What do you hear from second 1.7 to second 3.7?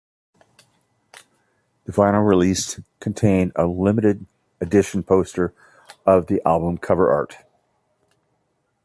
The vinyl released contained a